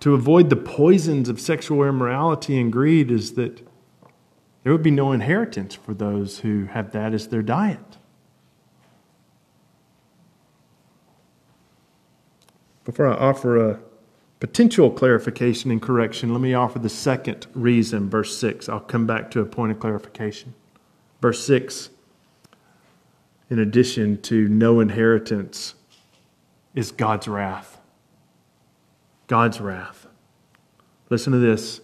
[0.00, 3.64] to avoid the poisons of sexual immorality and greed is that
[4.66, 7.98] there would be no inheritance for those who have that as their diet.
[12.84, 13.78] Before I offer a
[14.40, 18.68] potential clarification and correction, let me offer the second reason, verse 6.
[18.68, 20.52] I'll come back to a point of clarification.
[21.22, 21.90] Verse 6,
[23.48, 25.74] in addition to no inheritance,
[26.74, 27.80] is God's wrath.
[29.28, 30.08] God's wrath.
[31.08, 31.82] Listen to this.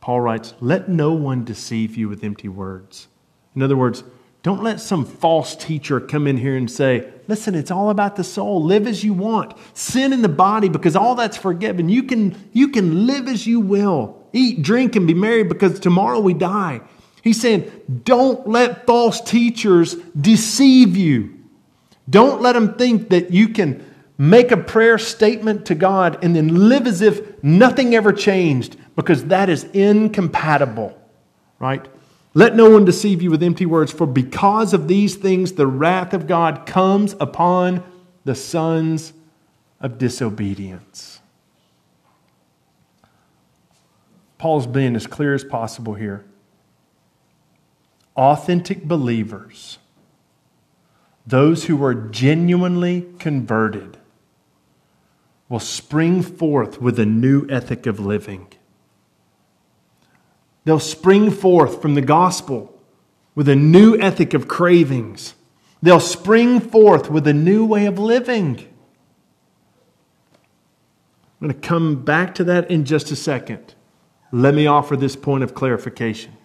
[0.00, 3.08] Paul writes, Let no one deceive you with empty words.
[3.54, 4.02] In other words,
[4.42, 8.24] don't let some false teacher come in here and say, Listen, it's all about the
[8.24, 8.62] soul.
[8.62, 9.54] Live as you want.
[9.74, 11.88] Sin in the body because all that's forgiven.
[11.88, 14.16] You can, you can live as you will.
[14.32, 16.80] Eat, drink, and be merry because tomorrow we die.
[17.22, 17.70] He's saying,
[18.04, 21.38] Don't let false teachers deceive you.
[22.08, 23.84] Don't let them think that you can
[24.16, 29.24] make a prayer statement to God and then live as if nothing ever changed because
[29.26, 30.96] that is incompatible,
[31.58, 31.86] right?
[32.34, 36.12] Let no one deceive you with empty words, for because of these things the wrath
[36.12, 37.82] of God comes upon
[38.24, 39.12] the sons
[39.80, 41.20] of disobedience.
[44.38, 46.24] Paul's being as clear as possible here.
[48.16, 49.78] Authentic believers,
[51.26, 53.96] those who are genuinely converted,
[55.48, 58.46] will spring forth with a new ethic of living.
[60.64, 62.78] They'll spring forth from the gospel
[63.34, 65.34] with a new ethic of cravings.
[65.82, 68.66] They'll spring forth with a new way of living.
[71.40, 73.74] I'm going to come back to that in just a second.
[74.30, 76.36] Let me offer this point of clarification.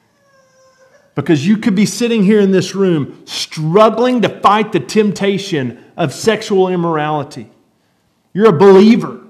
[1.15, 6.13] Because you could be sitting here in this room struggling to fight the temptation of
[6.13, 7.49] sexual immorality.
[8.34, 9.24] You're a believer.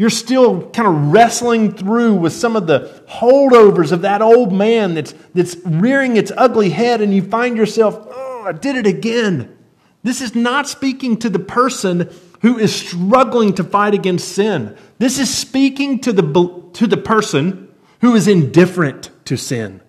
[0.00, 4.94] You're still kind of wrestling through with some of the holdovers of that old man
[4.94, 9.54] that's, that's rearing its ugly head, and you find yourself, oh, I did it again.
[10.02, 12.08] This is not speaking to the person
[12.40, 14.74] who is struggling to fight against sin.
[14.98, 17.68] This is speaking to the, to the person
[18.00, 19.82] who is indifferent to sin.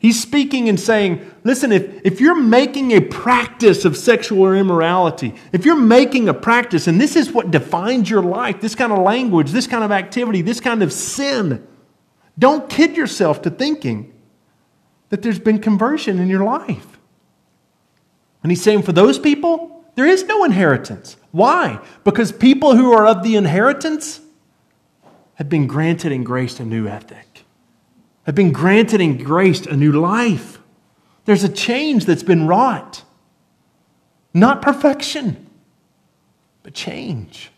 [0.00, 5.66] He's speaking and saying, listen, if, if you're making a practice of sexual immorality, if
[5.66, 9.50] you're making a practice, and this is what defines your life, this kind of language,
[9.50, 11.66] this kind of activity, this kind of sin,
[12.38, 14.14] don't kid yourself to thinking
[15.10, 16.98] that there's been conversion in your life.
[18.42, 21.18] And he's saying for those people, there is no inheritance.
[21.30, 21.78] Why?
[22.04, 24.20] Because people who are of the inheritance
[25.34, 27.29] have been granted and graced a new ethic
[28.30, 30.60] have been granted and graced a new life.
[31.24, 33.02] There's a change that's been wrought.
[34.32, 35.50] Not perfection,
[36.62, 37.50] but change.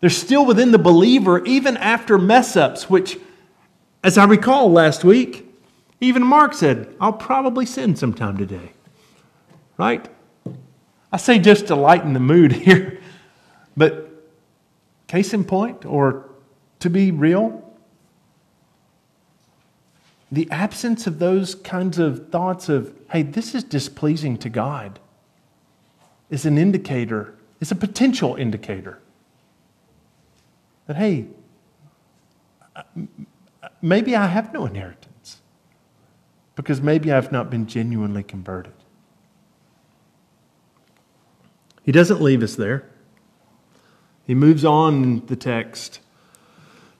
[0.00, 3.18] They're still within the believer even after mess ups, which,
[4.02, 5.46] as I recall last week,
[6.00, 8.72] even Mark said, I'll probably sin sometime today.
[9.76, 10.08] Right?
[11.12, 13.02] I say just to lighten the mood here,
[13.76, 14.08] but
[15.08, 16.30] case in point, or
[16.80, 17.67] to be real,
[20.30, 24.98] the absence of those kinds of thoughts of, hey, this is displeasing to God,
[26.28, 29.00] is an indicator, is a potential indicator
[30.86, 31.26] that, hey,
[33.80, 35.40] maybe I have no inheritance
[36.56, 38.72] because maybe I've not been genuinely converted.
[41.84, 42.84] He doesn't leave us there.
[44.26, 46.00] He moves on the text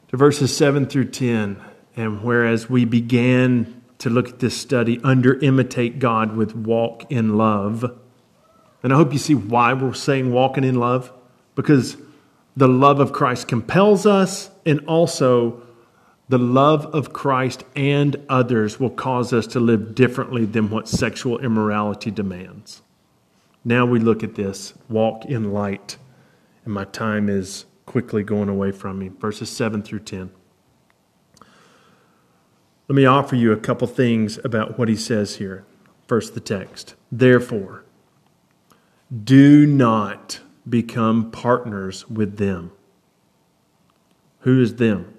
[0.08, 1.60] to verses 7 through 10.
[1.98, 7.36] And whereas we began to look at this study under imitate God with walk in
[7.36, 7.84] love,
[8.84, 11.12] and I hope you see why we're saying walking in love,
[11.56, 11.96] because
[12.56, 15.60] the love of Christ compels us, and also
[16.28, 21.40] the love of Christ and others will cause us to live differently than what sexual
[21.40, 22.82] immorality demands.
[23.64, 25.96] Now we look at this walk in light,
[26.64, 29.08] and my time is quickly going away from me.
[29.08, 30.30] Verses 7 through 10.
[32.88, 35.64] Let me offer you a couple things about what he says here.
[36.06, 36.94] First, the text.
[37.12, 37.84] Therefore,
[39.24, 42.72] do not become partners with them.
[44.40, 45.12] Who is them?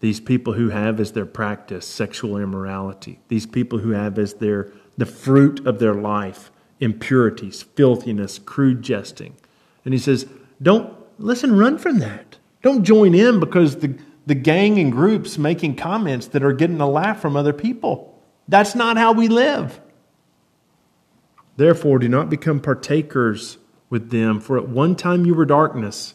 [0.00, 3.20] These people who have as their practice sexual immorality.
[3.28, 6.50] These people who have as their the fruit of their life
[6.80, 9.36] impurities, filthiness, crude jesting.
[9.84, 10.26] And he says,
[10.60, 12.38] don't listen, run from that.
[12.62, 16.88] Don't join in because the the gang and groups making comments that are getting a
[16.88, 18.22] laugh from other people.
[18.48, 19.80] That's not how we live.
[21.56, 23.58] Therefore, do not become partakers
[23.90, 26.14] with them, for at one time you were darkness,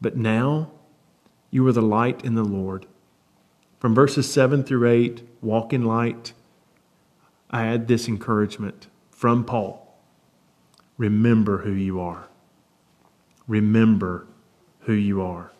[0.00, 0.72] but now
[1.50, 2.86] You are the light in the Lord.
[3.78, 6.32] From verses 7 through 8, walk in light.
[7.50, 9.82] I add this encouragement from Paul
[10.98, 12.28] Remember who you are.
[13.46, 14.26] Remember
[14.80, 15.52] who you are.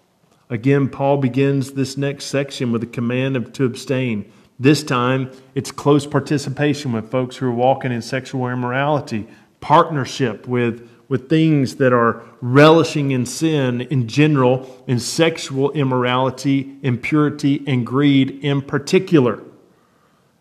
[0.49, 4.31] Again, Paul begins this next section with a command of, to abstain.
[4.59, 9.27] This time, it's close participation with folks who are walking in sexual immorality,
[9.61, 17.63] partnership with, with things that are relishing in sin in general, in sexual immorality, impurity,
[17.67, 19.43] and greed in particular.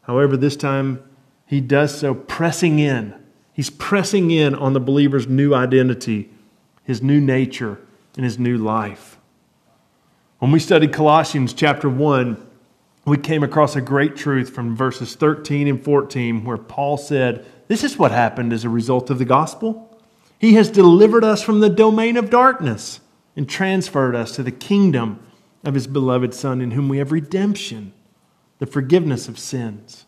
[0.03, 1.03] However, this time
[1.47, 3.15] he does so pressing in.
[3.53, 6.29] He's pressing in on the believer's new identity,
[6.83, 7.79] his new nature,
[8.15, 9.14] and his new life.
[10.39, 12.45] When we studied Colossians chapter 1,
[13.05, 17.85] we came across a great truth from verses 13 and 14 where Paul said, This
[17.85, 19.97] is what happened as a result of the gospel.
[20.37, 22.99] He has delivered us from the domain of darkness
[23.37, 25.25] and transferred us to the kingdom
[25.63, 27.93] of his beloved Son, in whom we have redemption,
[28.59, 30.05] the forgiveness of sins.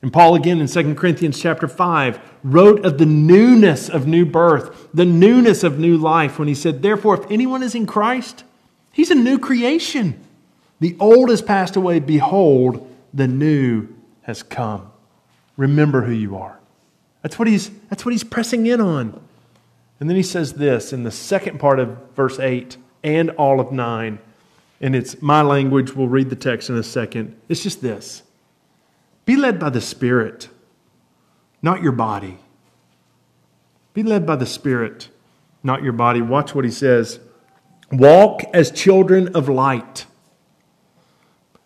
[0.00, 4.88] And Paul again in 2 Corinthians chapter 5 wrote of the newness of new birth,
[4.94, 8.44] the newness of new life when he said, Therefore, if anyone is in Christ,
[8.94, 10.18] he's a new creation.
[10.80, 12.00] The old has passed away.
[12.00, 13.88] Behold, the new
[14.22, 14.90] has come.
[15.56, 16.58] Remember who you are.
[17.22, 19.20] That's what he's, that's what he's pressing in on.
[20.00, 23.72] And then he says this in the second part of verse 8 and all of
[23.72, 24.18] 9.
[24.80, 25.94] And it's my language.
[25.94, 27.34] We'll read the text in a second.
[27.48, 28.22] It's just this
[29.24, 30.48] Be led by the Spirit,
[31.62, 32.38] not your body.
[33.94, 35.08] Be led by the Spirit,
[35.62, 36.20] not your body.
[36.20, 37.20] Watch what he says.
[37.98, 40.06] Walk as children of light.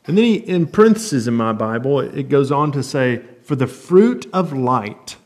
[0.06, 3.66] And then he, in parentheses in my Bible, it goes on to say, For the
[3.66, 5.16] fruit of light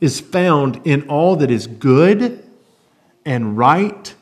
[0.00, 2.42] is found in all that is good
[3.24, 4.14] and right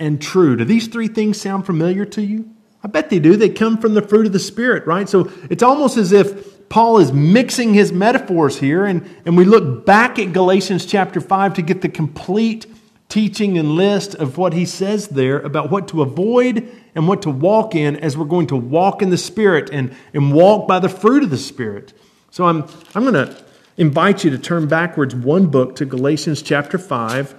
[0.00, 0.56] and true.
[0.56, 2.50] Do these three things sound familiar to you?
[2.82, 3.36] I bet they do.
[3.36, 5.08] They come from the fruit of the Spirit, right?
[5.08, 9.84] So it's almost as if Paul is mixing his metaphors here, and, and we look
[9.84, 12.66] back at Galatians chapter 5 to get the complete
[13.10, 17.30] teaching and list of what he says there about what to avoid and what to
[17.30, 20.88] walk in as we're going to walk in the Spirit and, and walk by the
[20.88, 21.92] fruit of the Spirit.
[22.30, 23.36] So I'm, I'm going to
[23.76, 27.34] invite you to turn backwards one book to Galatians chapter 5,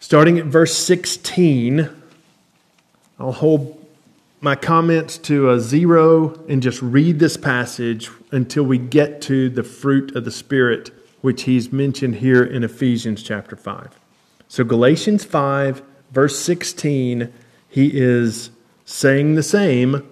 [0.00, 1.90] starting at verse 16.
[3.20, 3.80] I'll hold
[4.40, 9.62] my comments to a zero and just read this passage until we get to the
[9.62, 10.90] fruit of the Spirit
[11.24, 13.98] which he's mentioned here in Ephesians chapter 5.
[14.46, 17.32] So, Galatians 5, verse 16,
[17.66, 18.50] he is
[18.84, 20.06] saying the same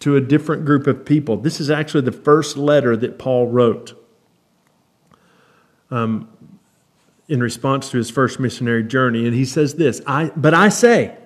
[0.00, 1.36] to a different group of people.
[1.36, 3.94] This is actually the first letter that Paul wrote
[5.92, 6.28] um,
[7.28, 9.24] in response to his first missionary journey.
[9.24, 11.16] And he says this I, But I say,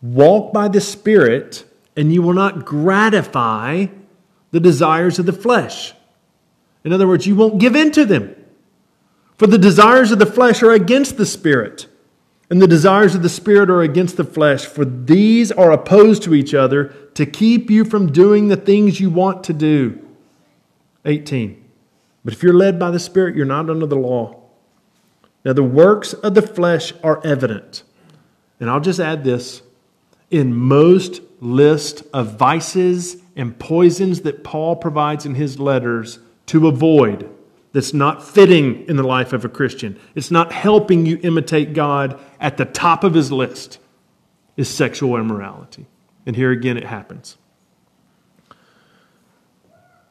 [0.00, 3.88] walk by the Spirit, and you will not gratify
[4.50, 5.92] the desires of the flesh.
[6.88, 8.34] In other words, you won't give in to them.
[9.36, 11.86] For the desires of the flesh are against the Spirit,
[12.48, 16.34] and the desires of the Spirit are against the flesh, for these are opposed to
[16.34, 20.02] each other to keep you from doing the things you want to do.
[21.04, 21.62] 18.
[22.24, 24.40] But if you're led by the Spirit, you're not under the law.
[25.44, 27.82] Now, the works of the flesh are evident.
[28.60, 29.60] And I'll just add this
[30.30, 36.18] in most list of vices and poisons that Paul provides in his letters,
[36.48, 37.30] to avoid
[37.72, 39.98] that's not fitting in the life of a Christian.
[40.14, 43.78] It's not helping you imitate God at the top of his list
[44.56, 45.86] is sexual immorality.
[46.26, 47.36] And here again it happens.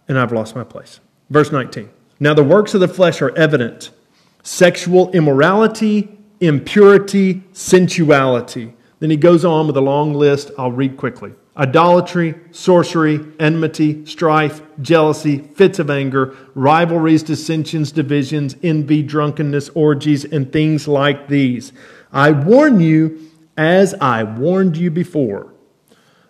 [0.07, 0.99] And I've lost my place.
[1.29, 1.89] Verse 19.
[2.19, 3.91] Now the works of the flesh are evident
[4.43, 8.73] sexual immorality, impurity, sensuality.
[8.99, 10.51] Then he goes on with a long list.
[10.57, 19.01] I'll read quickly idolatry, sorcery, enmity, strife, jealousy, fits of anger, rivalries, dissensions, divisions, envy,
[19.01, 21.73] drunkenness, orgies, and things like these.
[22.11, 25.53] I warn you, as I warned you before,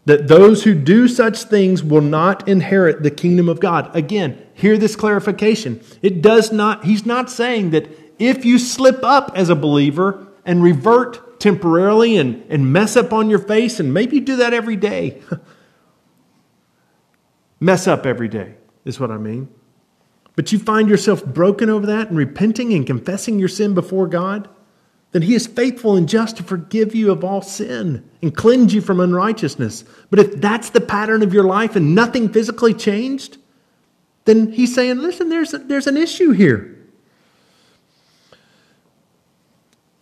[0.05, 3.93] that those who do such things will not inherit the kingdom of God.
[3.93, 5.81] Again, hear this clarification.
[6.01, 10.63] It does not, he's not saying that if you slip up as a believer and
[10.63, 14.75] revert temporarily and, and mess up on your face, and maybe you do that every
[14.75, 15.21] day.
[17.59, 19.49] mess up every day, is what I mean.
[20.35, 24.47] But you find yourself broken over that and repenting and confessing your sin before God,
[25.11, 28.81] then He is faithful and just to forgive you of all sin and cleanse you
[28.81, 29.83] from unrighteousness.
[30.11, 33.37] But if that's the pattern of your life and nothing physically changed,
[34.25, 36.76] then He's saying, listen, there's, a, there's an issue here.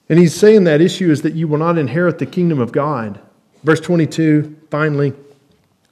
[0.09, 3.19] And he's saying that issue is that you will not inherit the kingdom of God.
[3.63, 5.13] Verse 22, finally,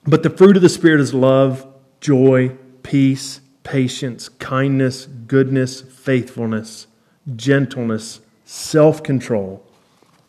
[0.05, 1.65] but the fruit of the Spirit is love,
[1.99, 2.49] joy,
[2.83, 6.87] peace, patience, kindness, goodness, faithfulness,
[7.35, 9.65] gentleness, self control.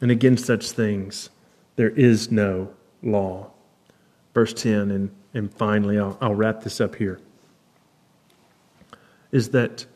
[0.01, 1.31] And against such things
[1.77, 2.73] there is no
[3.03, 3.51] law.
[4.33, 7.21] Verse 10, and, and finally, I'll, I'll wrap this up here,
[9.33, 9.87] is that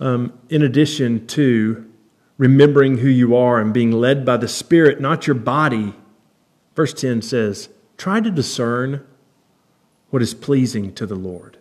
[0.00, 1.90] um, in addition to
[2.36, 5.94] remembering who you are and being led by the Spirit, not your body,
[6.74, 9.06] verse 10 says, try to discern
[10.10, 11.58] what is pleasing to the Lord.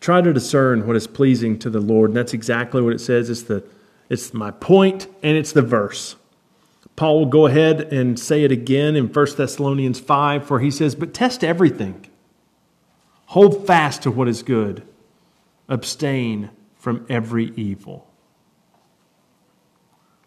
[0.00, 2.10] Try to discern what is pleasing to the Lord.
[2.10, 3.30] And that's exactly what it says.
[3.30, 3.64] It's, the,
[4.10, 6.16] it's my point and it's the verse.
[6.96, 10.94] Paul will go ahead and say it again in 1 Thessalonians 5, where he says,
[10.94, 12.06] But test everything.
[13.26, 14.86] Hold fast to what is good.
[15.68, 18.06] Abstain from every evil.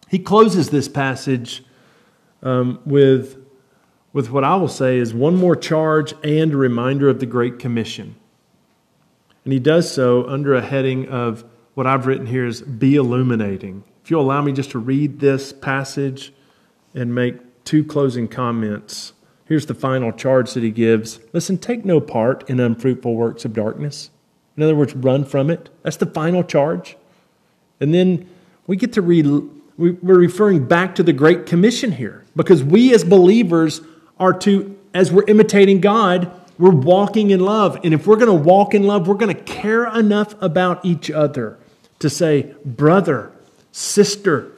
[0.09, 1.63] He closes this passage
[2.41, 3.37] um, with,
[4.13, 7.59] with what I will say is one more charge and a reminder of the Great
[7.59, 8.15] Commission.
[9.43, 13.83] And he does so under a heading of what I've written here is be illuminating.
[14.03, 16.33] If you'll allow me just to read this passage
[16.93, 19.13] and make two closing comments.
[19.45, 21.19] Here's the final charge that he gives.
[21.33, 24.09] Listen, take no part in unfruitful works of darkness.
[24.55, 25.69] In other words, run from it.
[25.83, 26.97] That's the final charge.
[27.79, 28.29] And then
[28.65, 29.25] we get to read
[29.77, 33.81] we're referring back to the Great Commission here because we as believers
[34.19, 37.79] are to, as we're imitating God, we're walking in love.
[37.83, 41.11] And if we're going to walk in love, we're going to care enough about each
[41.11, 41.59] other
[41.99, 43.31] to say, brother,
[43.71, 44.51] sister,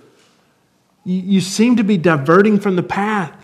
[1.03, 3.35] you seem to be diverting from the path.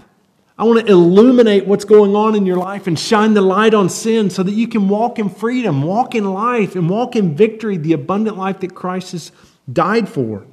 [0.58, 3.90] I want to illuminate what's going on in your life and shine the light on
[3.90, 7.76] sin so that you can walk in freedom, walk in life, and walk in victory,
[7.76, 9.34] the abundant life that Christ has
[9.72, 10.46] died for.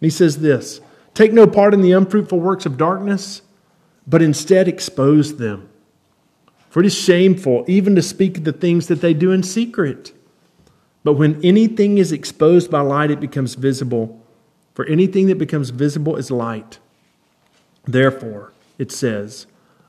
[0.00, 0.80] And he says this
[1.14, 3.42] Take no part in the unfruitful works of darkness,
[4.06, 5.68] but instead expose them.
[6.70, 10.12] For it is shameful even to speak of the things that they do in secret.
[11.02, 14.24] But when anything is exposed by light, it becomes visible.
[14.74, 16.78] For anything that becomes visible is light.
[17.84, 19.46] Therefore, it says,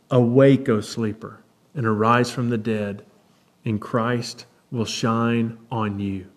[0.09, 1.41] Awake, O sleeper,
[1.75, 3.05] and arise from the dead,
[3.63, 6.27] and Christ will shine on you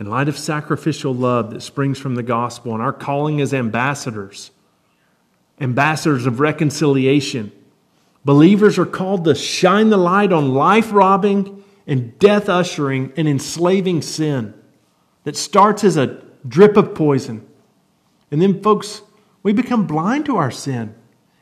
[0.00, 4.50] in light of sacrificial love that springs from the gospel and our calling as ambassadors,
[5.60, 7.52] ambassadors of reconciliation,
[8.24, 14.00] believers are called to shine the light on life robbing and death ushering and enslaving
[14.00, 14.54] sin
[15.24, 17.46] that starts as a drip of poison.
[18.30, 19.02] And then, folks,
[19.42, 20.94] we become blind to our sin.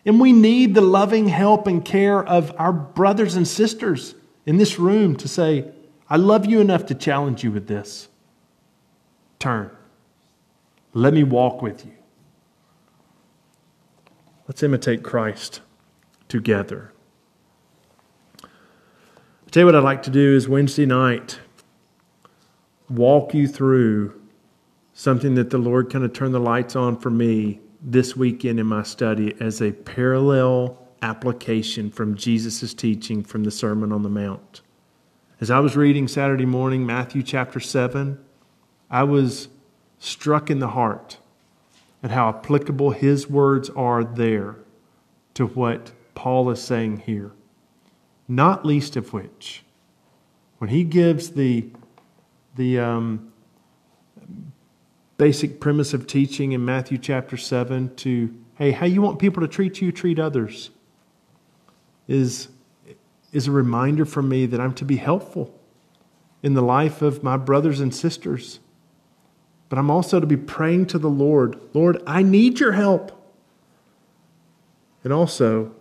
[0.04, 4.14] And we need the loving help and care of our brothers and sisters
[4.46, 5.70] in this room to say,
[6.08, 8.07] I love you enough to challenge you with this.
[9.38, 9.70] Turn.
[10.92, 11.92] Let me walk with you.
[14.46, 15.60] Let's imitate Christ
[16.28, 16.92] together.
[18.42, 21.38] I tell you what I'd like to do is Wednesday night
[22.90, 24.18] walk you through
[24.94, 28.66] something that the Lord kind of turned the lights on for me this weekend in
[28.66, 34.62] my study as a parallel application from Jesus' teaching from the Sermon on the Mount.
[35.40, 38.18] As I was reading Saturday morning, Matthew chapter 7,
[38.90, 39.48] I was
[39.98, 41.18] struck in the heart
[42.02, 44.56] at how applicable his words are there
[45.34, 47.32] to what Paul is saying here.
[48.26, 49.64] Not least of which,
[50.58, 51.66] when he gives the,
[52.56, 53.32] the um,
[55.16, 59.48] basic premise of teaching in Matthew chapter 7 to, hey, how you want people to
[59.48, 60.70] treat you, treat others,
[62.06, 62.48] is,
[63.32, 65.54] is a reminder for me that I'm to be helpful
[66.42, 68.60] in the life of my brothers and sisters
[69.68, 73.12] but I'm also to be praying to the Lord Lord, I need your help.
[75.04, 75.74] And also,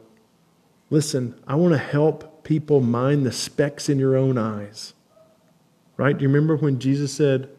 [0.89, 4.93] listen, I want to help people mind the specks in your own eyes.
[5.97, 6.17] Right?
[6.17, 7.49] Do you remember when Jesus said,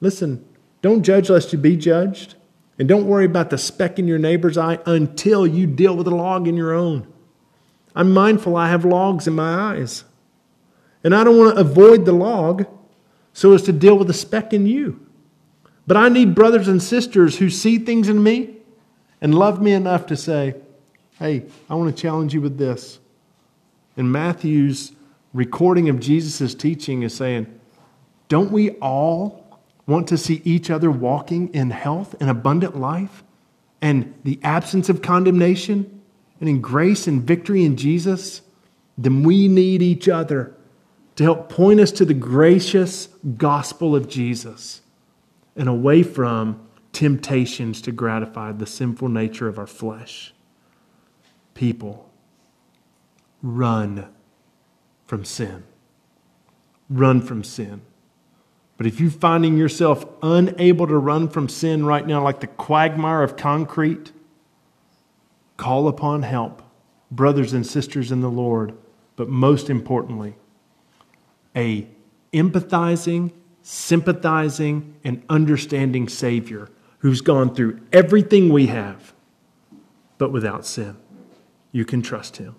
[0.00, 0.44] Listen,
[0.80, 2.34] don't judge lest you be judged,
[2.78, 6.14] and don't worry about the speck in your neighbor's eye until you deal with the
[6.14, 7.06] log in your own.
[7.94, 10.02] I'm mindful I have logs in my eyes,
[11.04, 12.66] and I don't want to avoid the log
[13.32, 15.06] so as to deal with the speck in you.
[15.86, 18.56] But I need brothers and sisters who see things in me
[19.20, 20.54] and love me enough to say,
[21.18, 22.98] hey, I want to challenge you with this.
[23.96, 24.92] And Matthew's
[25.32, 27.46] recording of Jesus' teaching is saying,
[28.28, 33.24] don't we all want to see each other walking in health and abundant life
[33.80, 36.00] and the absence of condemnation
[36.40, 38.42] and in grace and victory in Jesus?
[38.96, 40.54] Then we need each other
[41.16, 44.81] to help point us to the gracious gospel of Jesus
[45.56, 50.34] and away from temptations to gratify the sinful nature of our flesh.
[51.54, 52.10] People,
[53.42, 54.08] run
[55.06, 55.64] from sin.
[56.88, 57.82] Run from sin.
[58.76, 63.22] But if you're finding yourself unable to run from sin right now, like the quagmire
[63.22, 64.12] of concrete,
[65.56, 66.62] call upon help,
[67.10, 68.74] brothers and sisters in the Lord.
[69.16, 70.34] But most importantly,
[71.54, 71.86] a
[72.32, 73.32] empathizing,
[73.62, 79.12] sympathizing, and understanding Savior who's gone through everything we have,
[80.18, 80.96] but without sin.
[81.72, 82.54] You can trust Him.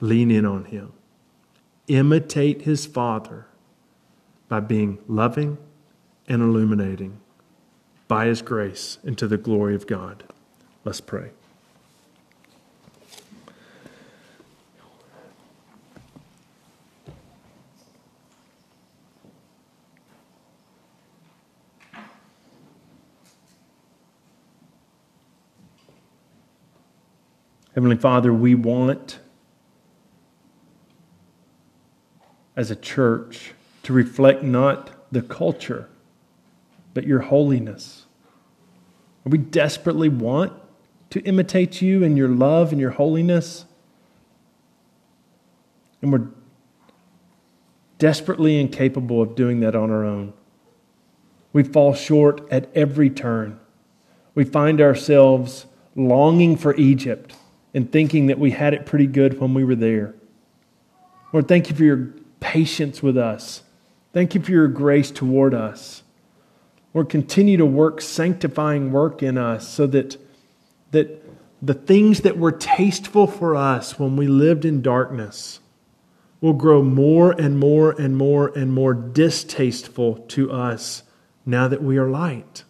[0.00, 0.92] Lean in on Him.
[1.88, 3.46] Imitate His Father
[4.48, 5.58] by being loving
[6.26, 7.20] and illuminating
[8.08, 10.24] by His grace into the glory of God.
[10.84, 11.30] Let's pray.
[27.80, 29.20] Heavenly Father, we want,
[32.54, 33.54] as a church,
[33.84, 35.88] to reflect not the culture,
[36.92, 38.04] but your holiness.
[39.24, 40.52] We desperately want
[41.08, 43.64] to imitate you in your love and your holiness.
[46.02, 46.28] And we're
[47.96, 50.34] desperately incapable of doing that on our own.
[51.54, 53.58] We fall short at every turn.
[54.34, 55.64] We find ourselves
[55.96, 57.36] longing for Egypt
[57.74, 60.14] and thinking that we had it pretty good when we were there.
[61.32, 62.10] Lord, thank you for your
[62.40, 63.62] patience with us.
[64.12, 66.02] Thank you for your grace toward us.
[66.92, 70.16] Lord, continue to work sanctifying work in us so that,
[70.90, 71.24] that
[71.62, 75.60] the things that were tasteful for us when we lived in darkness
[76.40, 81.02] will grow more and more and more and more distasteful to us
[81.44, 82.64] now that we are light.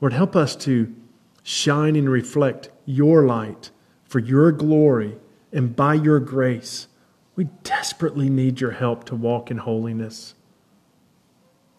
[0.00, 0.94] Lord, help us to
[1.42, 3.70] shine and reflect your light
[4.04, 5.16] for your glory
[5.52, 6.88] and by your grace.
[7.36, 10.34] We desperately need your help to walk in holiness.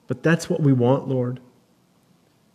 [0.07, 1.39] But that's what we want, Lord.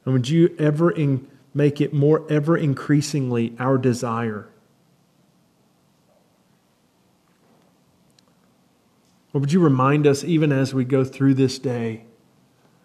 [0.05, 4.48] And would you ever in, make it more ever increasingly our desire?
[9.32, 12.05] Or would you remind us, even as we go through this day,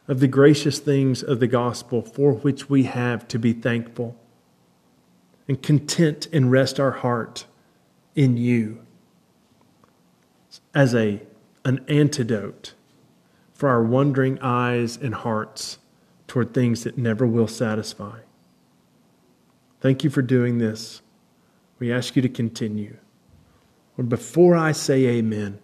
[0.08, 4.16] of the gracious things of the gospel for which we have to be thankful?
[5.48, 7.46] And content and rest our heart
[8.16, 8.86] in you
[10.74, 11.22] as a,
[11.64, 12.74] an antidote
[13.54, 15.80] for our wandering eyes and hearts
[16.28, 18.20] toward things that never will satisfy.
[19.82, 21.02] Thank you for doing this.
[21.80, 22.98] We ask you to continue.
[23.98, 25.60] Lord, before I say amen,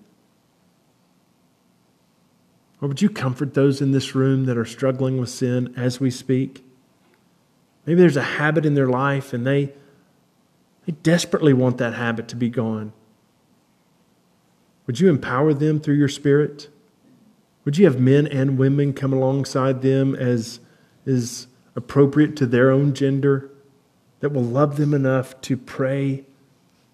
[2.81, 6.09] or would you comfort those in this room that are struggling with sin as we
[6.09, 6.65] speak?
[7.85, 9.73] Maybe there's a habit in their life and they,
[10.85, 12.93] they desperately want that habit to be gone.
[14.87, 16.69] Would you empower them through your spirit?
[17.65, 20.59] Would you have men and women come alongside them as
[21.05, 23.49] is appropriate to their own gender
[24.19, 26.25] that will love them enough to pray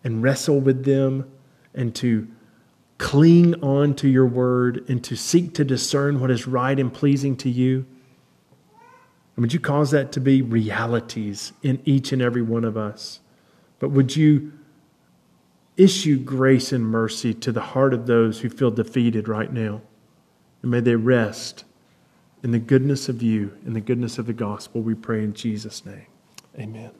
[0.03, 1.29] and wrestle with them
[1.73, 2.27] and to
[2.97, 7.35] cling on to your word and to seek to discern what is right and pleasing
[7.37, 7.85] to you?
[9.37, 13.19] And would you cause that to be realities in each and every one of us?
[13.77, 14.51] But would you
[15.77, 19.81] issue grace and mercy to the heart of those who feel defeated right now?
[20.63, 21.65] And may they rest
[22.41, 24.81] in the goodness of you, in the goodness of the gospel.
[24.81, 26.07] We pray in Jesus' name.
[26.57, 26.91] Amen.